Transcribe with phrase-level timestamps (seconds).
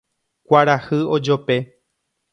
[0.47, 1.57] Kuarahy ojope